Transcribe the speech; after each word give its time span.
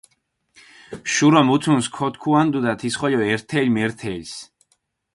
შურო 1.13 1.41
მუთუნს 1.47 1.85
ქოთქუანდუდა, 1.97 2.71
თის 2.81 2.93
ხოლო 2.99 3.19
ერთელ-მერთელს. 3.33 4.33